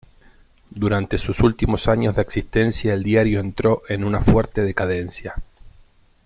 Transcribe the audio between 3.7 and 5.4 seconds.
en una fuerte decadencia.